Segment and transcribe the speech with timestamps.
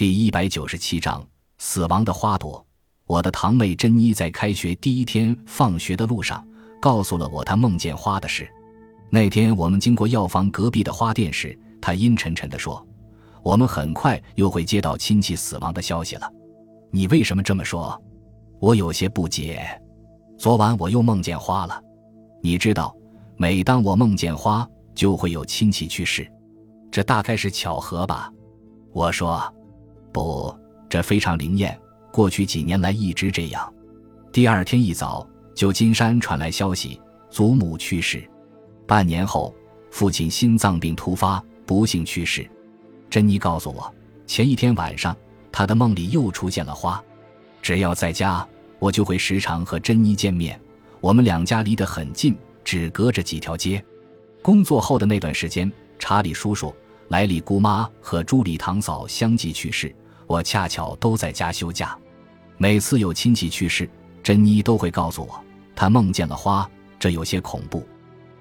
[0.00, 1.22] 第一百九十七章
[1.58, 2.66] 死亡的花朵。
[3.04, 6.42] 我的堂妹珍妮在开学第一天放学的路上，
[6.80, 8.48] 告诉了我她梦见花的事。
[9.10, 12.82] 那天我们经过药房隔壁的花店时，她阴沉沉地说
[13.44, 16.26] ：“我们很快又会接到亲戚死亡的消息了。”
[16.90, 18.02] 你为什么这么说？
[18.58, 19.68] 我有些不解。
[20.38, 21.78] 昨晚我又梦见花了。
[22.42, 22.96] 你知道，
[23.36, 26.26] 每当我梦见花，就会有亲戚去世，
[26.90, 28.32] 这大概是巧合吧？
[28.94, 29.38] 我说。
[30.12, 30.54] 不，
[30.88, 31.78] 这非常灵验。
[32.12, 33.72] 过去几年来一直这样。
[34.32, 38.28] 第二天一早，旧金山传来消息，祖母去世。
[38.86, 39.54] 半年后，
[39.90, 42.48] 父亲心脏病突发，不幸去世。
[43.08, 43.92] 珍妮告诉我，
[44.26, 45.16] 前一天晚上，
[45.52, 47.02] 她的梦里又出现了花。
[47.62, 48.46] 只要在家，
[48.78, 50.60] 我就会时常和珍妮见面。
[51.00, 53.84] 我们两家离得很近，只隔着几条街。
[54.42, 56.74] 工作后的那段时间，查理叔叔、
[57.08, 59.94] 莱里姑妈和朱莉堂嫂相继去世。
[60.30, 61.98] 我恰巧都在家休假，
[62.56, 63.90] 每次有亲戚去世，
[64.22, 67.84] 珍妮都会告诉我，她梦见了花，这有些恐怖。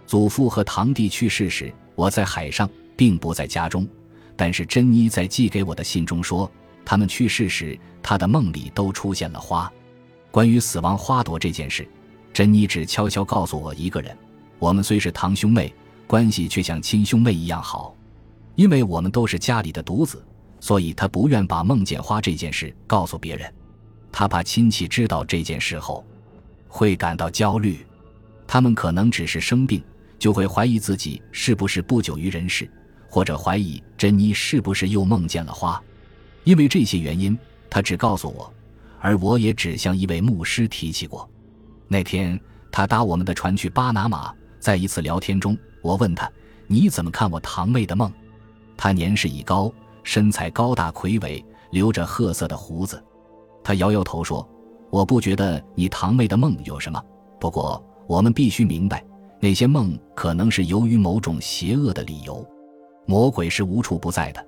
[0.06, 3.88] 祖父和堂弟去世时，我在海上，并不在家中。
[4.36, 6.50] 但是珍妮在寄给我的信中说，
[6.86, 9.68] 他们去世时，她的梦里都出现了花。
[10.30, 11.90] 关于死亡花朵这件事，
[12.32, 14.16] 珍妮只悄悄告诉我一个人。
[14.60, 15.74] 我们虽是堂兄妹，
[16.06, 17.96] 关系却像亲兄妹一样好，
[18.54, 20.24] 因为我们都是家里的独子。
[20.60, 23.52] 所以他不愿把梦见花这件事告诉别人，
[24.12, 26.06] 他怕亲戚知道这件事后
[26.68, 27.86] 会感到焦虑，
[28.46, 29.82] 他们可能只是生病，
[30.18, 32.70] 就会怀疑自己是不是不久于人世，
[33.10, 35.82] 或者怀疑珍妮是不是又梦见了花。
[36.44, 37.38] 因为这些原因，
[37.70, 38.52] 他只告诉我，
[39.00, 41.30] 而我也只向一位牧师提起过。
[41.88, 42.40] 那天
[42.72, 46.30] 他搭我们的船去巴拿马，在一次聊天中，我问他
[46.68, 48.12] ：“你怎么看我堂妹的梦？”
[48.78, 49.74] 他年事已高。
[50.12, 53.00] 身材高大魁伟，留着褐色的胡子。
[53.64, 54.44] 他摇摇头说
[54.90, 57.00] ：“我不觉得你堂妹的梦有什么。
[57.40, 59.06] 不过我们必须明白，
[59.40, 62.44] 那些梦可能是由于某种邪恶的理由。
[63.06, 64.44] 魔鬼是无处不在的，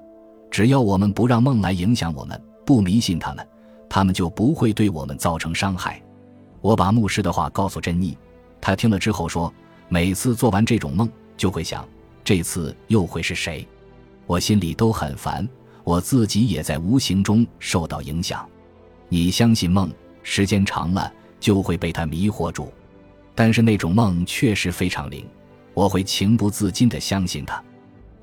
[0.49, 3.47] 只要我们不让梦来影响我们，不迷信他们，
[3.87, 6.01] 他们就不会对我们造成伤害。”
[6.59, 8.17] 我把牧师的话告诉珍妮，
[8.59, 9.53] 她听了之后说
[9.89, 11.07] ：“每次做完这种梦，
[11.37, 11.87] 就会想，
[12.23, 13.63] 这次又会是谁？”
[14.25, 15.47] 我心里都很烦，
[15.83, 18.47] 我自己也在无形中受到影响。
[19.09, 19.91] 你相信梦，
[20.23, 22.71] 时间长了就会被它迷惑住。
[23.35, 25.27] 但是那种梦确实非常灵，
[25.73, 27.61] 我会情不自禁地相信它，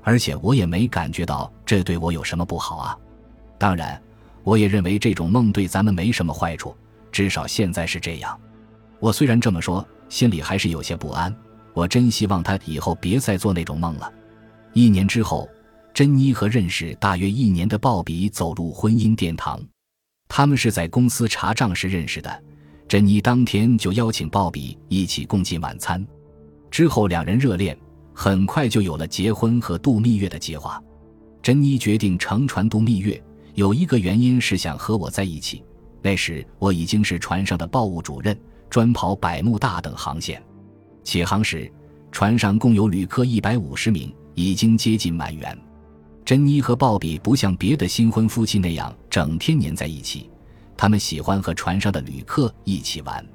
[0.01, 2.97] 而且我也没感觉到这对我有什么不好啊。
[3.57, 4.01] 当然，
[4.43, 6.75] 我也认为这种梦对咱们没什么坏处，
[7.11, 8.39] 至少现在是这样。
[8.99, 11.35] 我虽然这么说，心里还是有些不安。
[11.73, 14.11] 我真希望他以后别再做那种梦了。
[14.73, 15.47] 一年之后。
[15.99, 19.61] 珍妮和认识大约一年的鲍比走入婚姻殿堂，
[20.29, 22.43] 他们是在公司查账时认识的。
[22.87, 26.07] 珍妮当天就邀请鲍比一起共进晚餐，
[26.71, 27.77] 之后两人热恋，
[28.13, 30.81] 很快就有了结婚和度蜜月的计划。
[31.41, 33.21] 珍妮决定乘船度蜜月，
[33.55, 35.61] 有一个原因是想和我在一起。
[36.01, 38.39] 那时我已经是船上的报务主任，
[38.69, 40.41] 专跑百慕大等航线。
[41.03, 41.69] 起航时，
[42.09, 45.59] 船上共有旅客一百五十名，已经接近满员。
[46.29, 50.29] 珍妮和鲍比不像别的新婚夫妻那样整天黏在一起，
[50.77, 53.25] 他们喜欢和船上的旅客一起玩。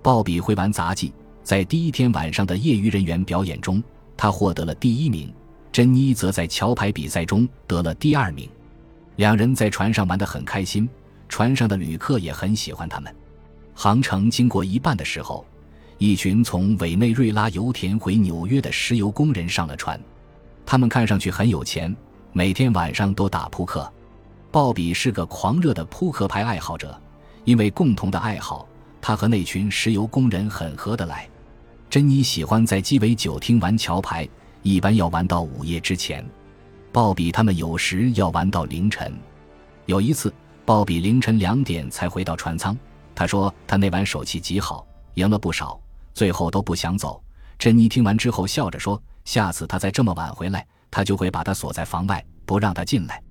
[0.00, 1.12] 鲍比会玩杂技，
[1.42, 3.84] 在第一天晚上的业余人员表演中，
[4.16, 5.28] 他获得了第一名；
[5.70, 8.48] 珍妮则在桥牌比赛中得了第二名。
[9.16, 10.88] 两人在船上玩得很开心，
[11.28, 13.14] 船上的旅客也很喜欢他们。
[13.74, 15.44] 航程经过一半的时候，
[15.98, 20.00] 一群从委内瑞拉油田回纽约的石油工人上了船，
[20.64, 21.94] 他们看上去很有钱。
[22.32, 23.90] 每天晚上都打扑克，
[24.52, 26.98] 鲍比是个狂热的扑克牌爱好者。
[27.44, 28.68] 因为共同的爱好，
[29.00, 31.28] 他和那群石油工人很合得来。
[31.88, 34.28] 珍妮喜欢在鸡尾酒厅玩桥牌，
[34.62, 36.24] 一般要玩到午夜之前。
[36.92, 39.12] 鲍比他们有时要玩到凌晨。
[39.86, 40.32] 有一次，
[40.64, 42.76] 鲍比凌晨两点才回到船舱。
[43.12, 45.80] 他说他那晚手气极好，赢了不少，
[46.14, 47.20] 最后都不想走。
[47.58, 53.22] 珍妮听完之后笑着说：“下次他再这么晚回来。”他就会把他锁在房外，不让他进来。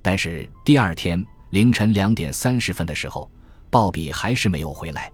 [0.00, 3.30] 但是第二天凌晨两点三十分的时候，
[3.70, 5.10] 鲍比还是没有回来。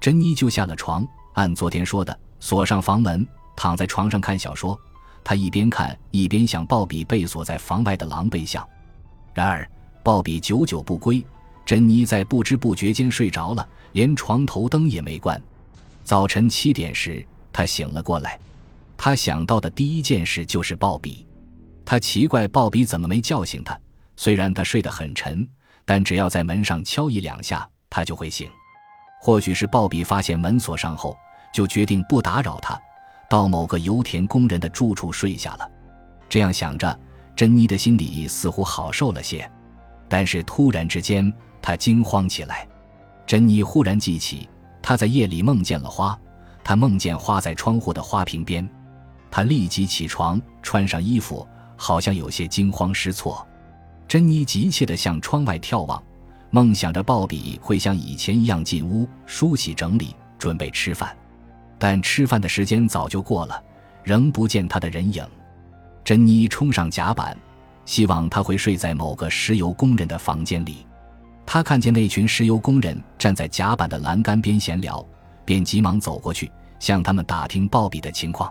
[0.00, 4.78] 珍妮就下了床，按昨天说的锁上房门，躺在床上看小说。
[5.24, 8.66] 他一边看一边想鲍比被锁在房外的狼狈相。
[9.32, 9.68] 然而
[10.02, 11.24] 鲍比久久不归，
[11.64, 15.40] 珍妮在不知不觉间睡着了，连床头灯也没关。
[16.02, 18.36] 早晨七点时，他醒了过来，
[18.96, 21.24] 他想到的第一件事就是鲍比。
[21.92, 23.78] 他奇怪鲍比怎么没叫醒他，
[24.16, 25.46] 虽然他睡得很沉，
[25.84, 28.48] 但只要在门上敲一两下，他就会醒。
[29.20, 31.14] 或许是鲍比发现门锁上后，
[31.52, 32.80] 就决定不打扰他，
[33.28, 35.70] 到某个油田工人的住处睡下了。
[36.30, 36.98] 这样想着，
[37.36, 39.46] 珍妮的心里似乎好受了些。
[40.08, 41.30] 但是突然之间，
[41.60, 42.66] 她惊慌起来。
[43.26, 44.48] 珍妮忽然记起，
[44.80, 46.18] 她在夜里梦见了花，
[46.64, 48.66] 她梦见花在窗户的花瓶边。
[49.30, 51.46] 她立即起床，穿上衣服，
[51.82, 53.44] 好像有些惊慌失措。
[54.06, 56.00] 珍妮急切地向窗外眺望，
[56.50, 61.12] 梦想着鲍比会像以前一样进屋梳洗整理，准备吃饭。
[61.80, 63.60] 但吃饭的时间早就过了，
[64.04, 65.26] 仍不见他的人影。
[66.04, 67.36] 珍妮冲上甲板，
[67.84, 70.86] 希望他会睡在某个石油工人的房间里。
[71.44, 75.04] 他看见那群石油工人站在甲板的栏杆边闲聊，
[75.44, 78.48] 便急忙走过去向他们打听鲍比的情况。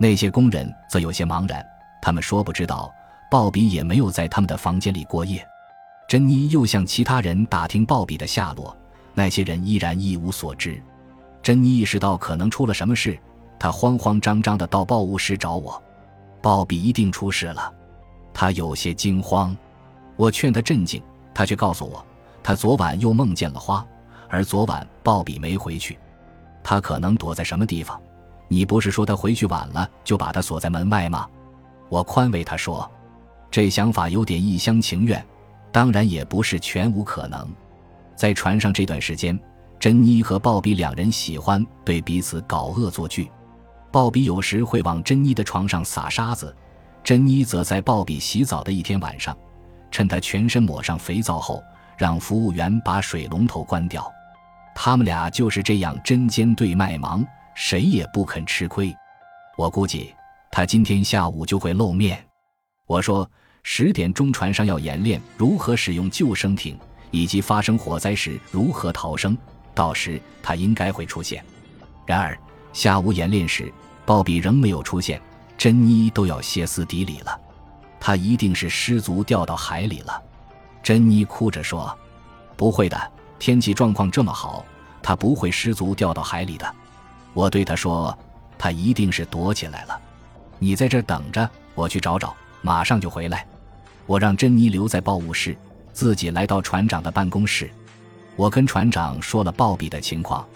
[0.00, 1.64] 那些工人则有些茫然，
[2.00, 2.92] 他们说不知道，
[3.30, 5.46] 鲍比也没有在他们的房间里过夜。
[6.08, 8.76] 珍妮又向其他人打听鲍比的下落，
[9.14, 10.80] 那些人依然一无所知。
[11.42, 13.18] 珍妮意识到可能出了什么事，
[13.58, 15.82] 她慌慌张张地到报务室找我。
[16.40, 17.72] 鲍比一定出事了，
[18.32, 19.56] 他有些惊慌。
[20.14, 21.02] 我劝他镇静，
[21.34, 22.04] 他却告诉我，
[22.40, 23.84] 他昨晚又梦见了花，
[24.28, 25.98] 而昨晚鲍比没回去，
[26.62, 28.00] 他可能躲在什么地方。
[28.46, 31.26] 你不是说他回去晚了就把他锁在门外吗？
[31.88, 32.90] 我宽慰他说，
[33.50, 35.24] 这想法有点一厢情愿，
[35.72, 37.48] 当然也不是全无可能。
[38.14, 39.38] 在船上这段时间，
[39.78, 43.30] 珍妮和鲍比两人喜欢对彼此搞恶作剧。
[43.92, 46.54] 鲍比有时会往珍妮的床上撒沙子，
[47.04, 49.36] 珍妮则在鲍比洗澡的一天晚上，
[49.90, 51.62] 趁他全身抹上肥皂后，
[51.96, 54.10] 让服务员把水龙头关掉。
[54.74, 57.24] 他们俩就是这样针尖对麦芒，
[57.54, 58.94] 谁也不肯吃亏。
[59.56, 60.14] 我估计
[60.50, 62.24] 他今天下午就会露面。
[62.86, 63.28] 我说
[63.62, 66.78] 十点钟船上要演练如何使用救生艇，
[67.10, 69.36] 以及发生火灾时如何逃生，
[69.74, 71.44] 到时他应该会出现。
[72.06, 72.38] 然而
[72.72, 73.72] 下午演练时。
[74.06, 75.20] 鲍比仍没有出现，
[75.58, 77.40] 珍妮都要歇斯底里了。
[77.98, 80.22] 他一定是失足掉到海里了。
[80.80, 81.92] 珍妮哭着说
[82.56, 84.64] ：“不会的，天气状况这么好，
[85.02, 86.72] 他不会失足掉到海里的。”
[87.34, 88.16] 我对他说
[88.56, 90.00] ：“他一定是躲起来了。
[90.58, 93.46] 你在这等着，我去找找，马上就回来。”
[94.06, 95.56] 我让珍妮留在报务室，
[95.92, 97.68] 自己来到船长的办公室。
[98.36, 100.46] 我跟船长说了鲍比的情况，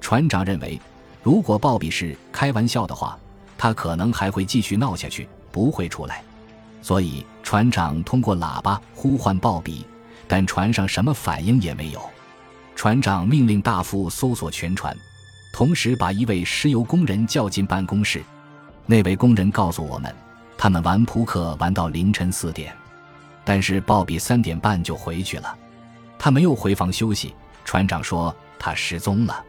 [0.00, 0.80] 船长认为。
[1.20, 3.18] 如果鲍比是开玩笑的话，
[3.58, 6.22] 他可能还会继续闹下去，不会出来。
[6.80, 9.84] 所以船长通过喇叭呼唤鲍比，
[10.26, 12.00] 但船上什么反应也没有。
[12.74, 14.96] 船长命令大副搜索全船，
[15.52, 18.22] 同时把一位石油工人叫进办公室。
[18.90, 20.10] 那位工人告诉我们，
[20.56, 22.74] 他们玩扑克玩到凌晨四点，
[23.44, 25.54] 但是鲍比三点半就回去了，
[26.18, 27.34] 他没有回房休息。
[27.66, 29.44] 船长说他失踪了。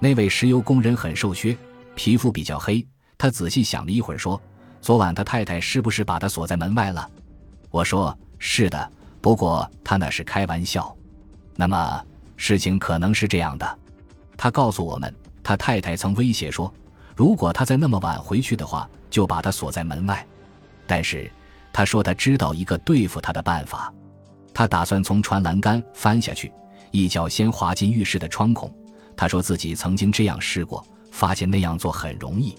[0.00, 1.56] 那位石油工人很瘦削，
[1.94, 2.84] 皮肤比较黑。
[3.16, 4.42] 他仔细想了一会儿，说
[4.82, 7.08] ：“昨晚他太太是不是把他锁在门外了？”
[7.70, 8.90] 我说：“是的，
[9.20, 10.92] 不过他那是开玩笑。”
[11.54, 12.04] 那么
[12.36, 13.78] 事情可能是这样的。
[14.36, 16.74] 他告诉我们，他太太曾威胁说，
[17.22, 20.26] 如果他在那么晚回去的话，就把他锁在门外。
[20.88, 21.30] 但是
[21.72, 23.94] 他说他知道一个对付他的办法。
[24.52, 26.50] 他打算从船栏杆翻下去，
[26.90, 28.68] 一脚先滑进浴室的窗孔。
[29.16, 32.56] 他说自己曾经这样试过，发现那样做很容易。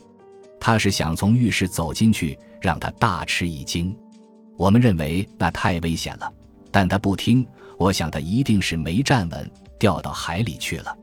[0.61, 3.93] 他是想从浴室走进去，让他大吃一惊。
[4.55, 6.33] 我们认为那太危险了，
[6.71, 7.45] 但他不听。
[7.77, 10.97] 我想他一定是没站稳，掉到海里去了。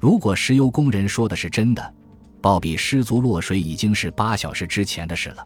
[0.00, 1.94] 如果石油工人说的是真的，
[2.46, 5.44] 鲍比失足落水已经是八小时之前的事了。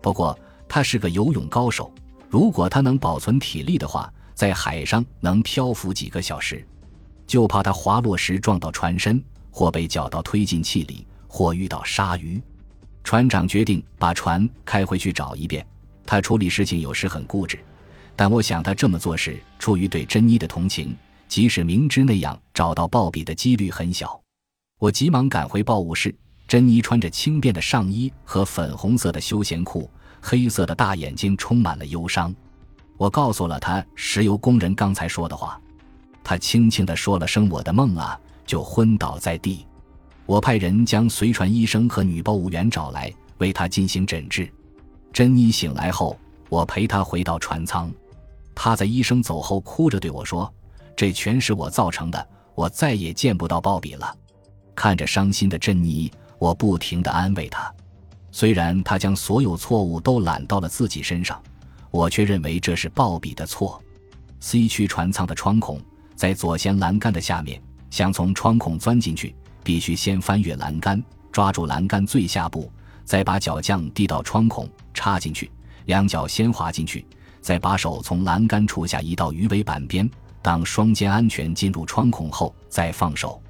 [0.00, 0.36] 不过
[0.68, 1.94] 他是个游泳高手，
[2.28, 6.66] 如果他能保存体力的话，在海上能漂浮几个小时。
[7.28, 9.22] 就怕他滑落时撞到船身，
[9.52, 12.42] 或被搅到推进器里，或遇到鲨鱼。
[13.04, 15.64] 船长决定把船开回去找一遍。
[16.04, 17.56] 他处理事情有时很固执，
[18.16, 20.92] 但我想他这么做是出于对珍妮的同情，
[21.28, 24.20] 即使明知那样找到鲍比的几率很小。
[24.80, 26.12] 我急忙赶回报务室。
[26.46, 32.34] 珍妮穿着轻便的上衣和粉红色的休闲裤，黑色的大眼睛充满了忧伤。
[32.98, 35.60] 我告诉了他石油工人刚才说的话。
[36.22, 39.66] 他轻轻地说了声“我的梦啊”，就昏倒在地。
[40.24, 44.48] 我派人将随船医生和女报务员找来，为他进行诊治。
[45.12, 46.16] 珍妮醒来后，
[46.48, 47.92] 我陪她回到船舱。
[48.54, 50.52] 她在医生走后哭着对我说
[50.94, 54.16] ：“这全是我造成的，我再也见不到鲍比了。”
[54.76, 56.10] 看着伤心的珍妮，
[56.42, 57.72] 我不停地安慰他。
[58.32, 61.40] 虽然他将所有错误都揽到了自己身上，
[61.92, 63.80] 我却认为这是鲍比的错。
[64.40, 65.80] C 区船舱的窗孔
[66.16, 69.32] 在左舷栏杆的下面，想从窗孔钻进去，
[69.62, 72.68] 必须先翻越栏杆，抓住栏杆最下部，
[73.04, 75.48] 再把脚降低到窗孔插进去，
[75.84, 77.06] 两脚先滑进去，
[77.40, 80.10] 再把手从栏杆处下移到鱼尾板边。
[80.42, 83.40] 当双肩安全进入窗孔后，再放手。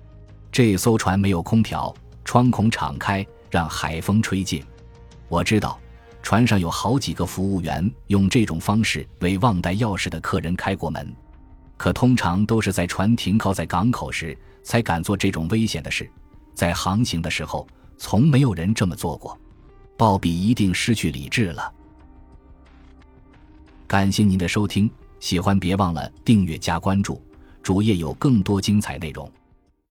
[0.51, 1.95] 这艘船没有空调，
[2.25, 4.63] 窗孔敞开，让海风吹进。
[5.29, 5.79] 我知道，
[6.23, 11.15] 船上有好几个服务员用这种方式为忘带钥匙的客人开过门，
[11.77, 16.09] 可通常都是在船停靠在港口时才敢做这种危险的事，
[16.55, 17.67] 在航行的时候，
[17.99, 19.39] 从没有人这么做过。
[19.97, 21.73] 鲍比一定失去理智了。
[23.87, 24.91] 感谢您的收听。
[25.21, 27.23] 喜欢别忘了订阅加关注，
[27.63, 29.31] 主页有更多精彩内容。